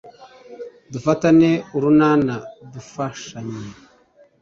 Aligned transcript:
Dufatane 0.91 1.49
urunana 1.77 2.35
dufashanye 2.73 3.67